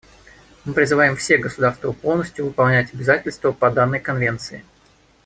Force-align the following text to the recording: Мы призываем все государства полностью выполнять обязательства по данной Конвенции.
Мы 0.65 0.73
призываем 0.73 1.15
все 1.15 1.37
государства 1.37 1.91
полностью 1.91 2.45
выполнять 2.45 2.91
обязательства 2.91 3.51
по 3.51 3.69
данной 3.69 3.99
Конвенции. 3.99 4.63